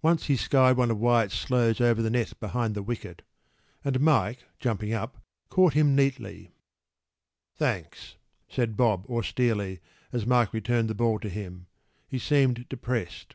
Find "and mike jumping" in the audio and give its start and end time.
3.84-4.92